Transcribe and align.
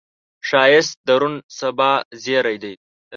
ښایست 0.47 0.95
د 1.07 1.09
روڼ 1.21 1.33
سبا 1.59 1.91
زیری 2.23 2.57
دی 2.63 2.73